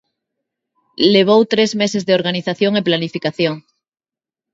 Levou 1.15 1.41
tres 1.53 1.71
meses 1.81 2.03
de 2.07 2.15
organización 2.19 2.71
e 2.79 2.85
planificación. 2.87 3.55